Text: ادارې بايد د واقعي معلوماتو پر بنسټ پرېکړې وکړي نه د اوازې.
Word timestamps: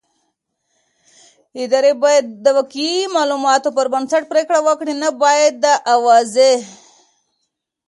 ادارې 1.63 1.91
بايد 2.01 2.25
د 2.43 2.45
واقعي 2.57 2.95
معلوماتو 3.15 3.69
پر 3.77 3.85
بنسټ 3.93 4.23
پرېکړې 4.31 4.59
وکړي 4.67 4.93
نه 5.01 5.09
د 5.63 5.65
اوازې. 5.93 6.51